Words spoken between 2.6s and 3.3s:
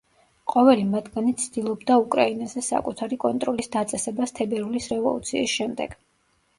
საკუთარი